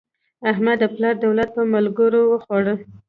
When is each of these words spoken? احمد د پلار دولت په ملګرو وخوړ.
احمد 0.51 0.77
د 0.81 0.83
پلار 0.95 1.15
دولت 1.25 1.49
په 1.57 1.63
ملګرو 1.73 2.21
وخوړ. 2.27 2.65